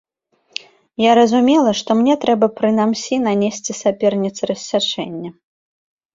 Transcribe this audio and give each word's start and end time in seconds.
Я 1.03 1.11
разумела, 1.19 1.73
што 1.81 1.97
мне 1.99 2.15
трэба 2.23 2.49
прынамсі 2.61 3.21
нанесці 3.27 3.77
саперніцы 3.83 4.41
рассячэнне. 4.53 5.29